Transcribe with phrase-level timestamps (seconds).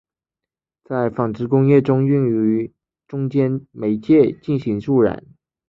[0.83, 2.73] 在纺织工业中用作
[3.07, 5.23] 中间媒介进行助染。